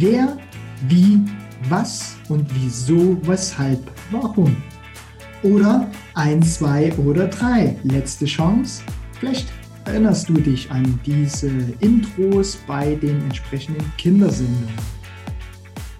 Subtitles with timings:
[0.00, 0.38] Wer,
[0.86, 1.18] wie,
[1.68, 3.80] was und wieso, weshalb,
[4.12, 4.56] warum.
[5.42, 7.76] Oder ein, zwei oder drei.
[7.82, 8.84] Letzte Chance.
[9.18, 9.48] Vielleicht
[9.86, 11.50] erinnerst du dich an diese
[11.80, 14.68] Intros bei den entsprechenden Kindersendungen.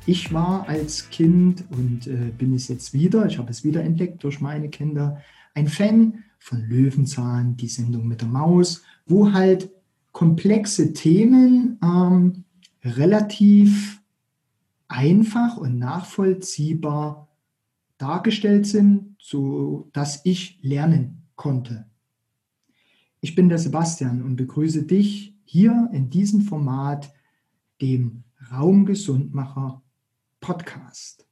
[0.06, 4.22] Ich war als Kind und äh, bin es jetzt wieder, ich habe es wieder entdeckt
[4.22, 5.20] durch meine Kinder,
[5.54, 9.70] ein Fan von Löwenzahn, die Sendung mit der Maus, wo halt
[10.12, 12.44] komplexe Themen ähm,
[12.96, 14.02] relativ
[14.88, 17.28] einfach und nachvollziehbar
[17.98, 21.86] dargestellt sind, so dass ich lernen konnte.
[23.20, 27.12] Ich bin der Sebastian und begrüße dich hier in diesem Format,
[27.80, 29.82] dem Raumgesundmacher
[30.40, 31.26] Podcast.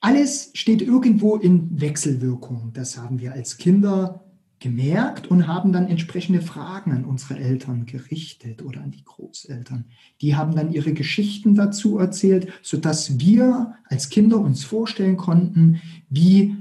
[0.00, 2.72] Alles steht irgendwo in Wechselwirkung.
[2.74, 4.23] Das haben wir als Kinder
[4.64, 9.84] gemerkt und haben dann entsprechende Fragen an unsere Eltern gerichtet oder an die Großeltern.
[10.22, 16.56] Die haben dann ihre Geschichten dazu erzählt, sodass wir als Kinder uns vorstellen konnten, wie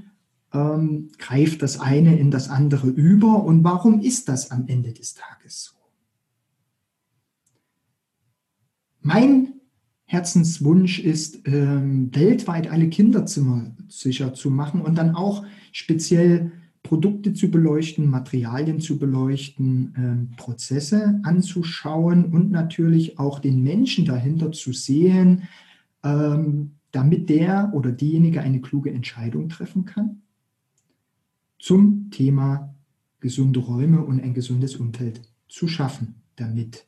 [0.51, 5.13] ähm, greift das eine in das andere über und warum ist das am Ende des
[5.13, 5.77] Tages so.
[8.99, 9.53] Mein
[10.03, 16.51] Herzenswunsch ist, ähm, weltweit alle Kinderzimmer sicher zu machen und dann auch speziell
[16.83, 24.51] Produkte zu beleuchten, Materialien zu beleuchten, ähm, Prozesse anzuschauen und natürlich auch den Menschen dahinter
[24.51, 25.43] zu sehen,
[26.03, 30.21] ähm, damit der oder diejenige eine kluge Entscheidung treffen kann
[31.63, 32.75] zum Thema
[33.21, 36.85] gesunde Räume und ein gesundes Umfeld zu schaffen, damit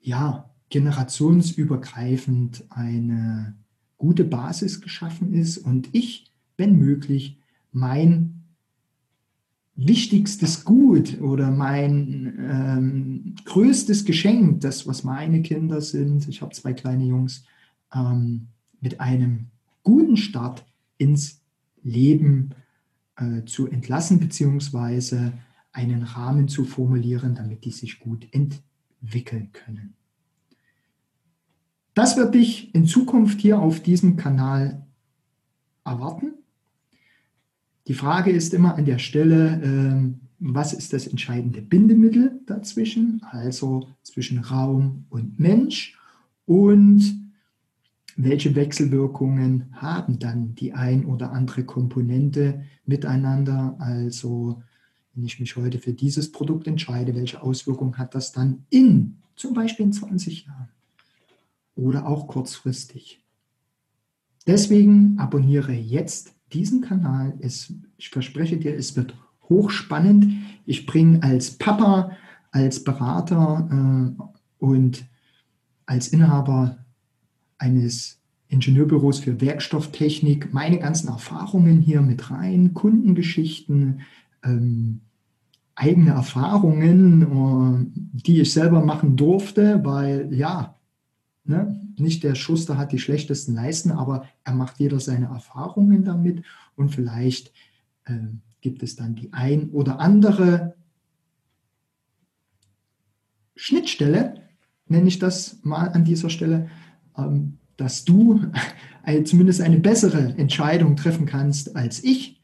[0.00, 3.54] ja generationsübergreifend eine
[3.96, 7.38] gute Basis geschaffen ist und ich, wenn möglich,
[7.70, 8.43] mein
[9.76, 16.72] wichtigstes Gut oder mein ähm, größtes Geschenk, das, was meine Kinder sind, ich habe zwei
[16.72, 17.44] kleine Jungs,
[17.92, 18.48] ähm,
[18.80, 19.46] mit einem
[19.82, 20.64] guten Start
[20.98, 21.40] ins
[21.82, 22.50] Leben
[23.16, 25.32] äh, zu entlassen, beziehungsweise
[25.72, 29.94] einen Rahmen zu formulieren, damit die sich gut entwickeln können.
[31.94, 34.86] Das wird dich in Zukunft hier auf diesem Kanal
[35.84, 36.34] erwarten.
[37.86, 43.88] Die Frage ist immer an der Stelle, ähm, was ist das entscheidende Bindemittel dazwischen, also
[44.02, 45.98] zwischen Raum und Mensch
[46.46, 47.24] und
[48.16, 53.76] welche Wechselwirkungen haben dann die ein oder andere Komponente miteinander.
[53.78, 54.62] Also
[55.14, 59.54] wenn ich mich heute für dieses Produkt entscheide, welche Auswirkungen hat das dann in zum
[59.54, 60.68] Beispiel in 20 Jahren
[61.74, 63.20] oder auch kurzfristig.
[64.46, 67.34] Deswegen abonniere jetzt diesen Kanal.
[67.40, 69.14] Es, ich verspreche dir, es wird
[69.48, 70.26] hochspannend.
[70.64, 72.12] Ich bringe als Papa,
[72.50, 73.68] als Berater
[74.18, 74.22] äh,
[74.58, 75.04] und
[75.86, 76.78] als Inhaber
[77.58, 84.00] eines Ingenieurbüros für Werkstofftechnik meine ganzen Erfahrungen hier mit rein, Kundengeschichten,
[84.44, 85.00] ähm,
[85.74, 90.76] eigene Erfahrungen, äh, die ich selber machen durfte, weil ja,
[91.44, 91.78] Ne?
[91.98, 96.42] Nicht der Schuster hat die schlechtesten Leisten, aber er macht jeder seine Erfahrungen damit
[96.74, 97.52] und vielleicht
[98.04, 98.18] äh,
[98.62, 100.74] gibt es dann die ein oder andere
[103.56, 104.42] Schnittstelle,
[104.86, 106.70] nenne ich das mal an dieser Stelle,
[107.16, 108.40] ähm, dass du
[109.02, 112.40] eine, zumindest eine bessere Entscheidung treffen kannst als ich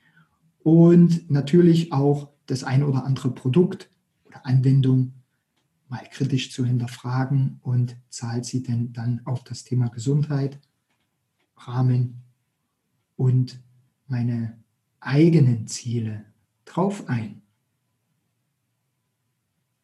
[0.62, 3.88] und natürlich auch das ein oder andere Produkt
[4.26, 5.14] oder Anwendung
[5.90, 10.58] mal kritisch zu hinterfragen und zahlt sie denn dann auf das Thema Gesundheit,
[11.56, 12.22] Rahmen
[13.16, 13.60] und
[14.06, 14.56] meine
[15.00, 16.24] eigenen Ziele
[16.64, 17.42] drauf ein.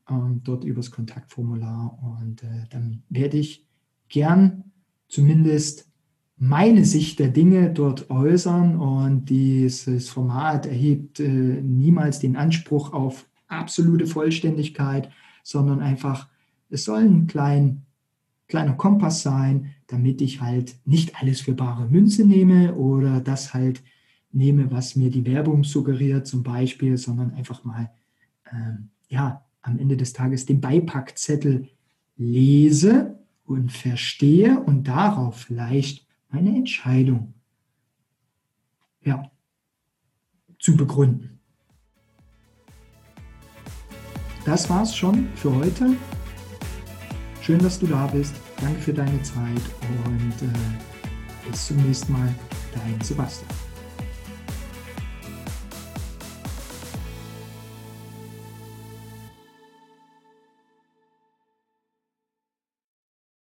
[0.09, 1.97] ähm, dort übers Kontaktformular.
[2.19, 3.65] Und äh, dann werde ich
[4.07, 4.65] gern
[5.07, 5.90] zumindest
[6.43, 13.29] meine Sicht der Dinge dort äußern und dieses Format erhebt äh, niemals den Anspruch auf
[13.47, 15.11] absolute Vollständigkeit,
[15.43, 16.29] sondern einfach,
[16.71, 17.83] es soll ein klein,
[18.47, 23.83] kleiner Kompass sein, damit ich halt nicht alles für bare Münze nehme oder das halt
[24.31, 27.91] nehme, was mir die Werbung suggeriert zum Beispiel, sondern einfach mal,
[28.51, 31.67] ähm, ja, am Ende des Tages den Beipackzettel
[32.17, 37.33] lese und verstehe und darauf vielleicht meine Entscheidung
[39.03, 39.29] ja,
[40.59, 41.39] zu begründen.
[44.45, 45.95] Das war's schon für heute.
[47.41, 48.35] Schön, dass du da bist.
[48.59, 49.61] Danke für deine Zeit
[50.05, 52.33] und äh, bis zum nächsten Mal.
[52.73, 53.70] Dein Sebastian.